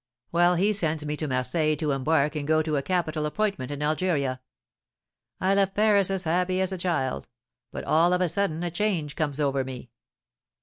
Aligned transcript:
Well, 0.31 0.55
he 0.55 0.73
sends 0.73 1.05
me 1.05 1.15
to 1.17 1.27
Marseilles 1.27 1.77
to 1.77 1.91
embark 1.91 2.35
and 2.35 2.47
go 2.47 2.63
to 2.63 2.75
a 2.75 2.81
capital 2.81 3.27
appointment 3.27 3.69
in 3.69 3.83
Algeria. 3.83 4.41
I 5.39 5.53
left 5.53 5.75
Paris 5.75 6.09
as 6.09 6.23
happy 6.23 6.59
as 6.59 6.71
a 6.73 6.77
child; 6.79 7.27
but, 7.71 7.83
all 7.83 8.11
of 8.11 8.19
a 8.21 8.27
sudden, 8.27 8.63
a 8.63 8.71
change 8.71 9.15
comes 9.15 9.39
over 9.39 9.63
me." 9.63 9.91